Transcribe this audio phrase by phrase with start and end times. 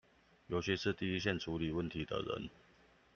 [0.47, 2.49] 尤其是第一線處理問題的人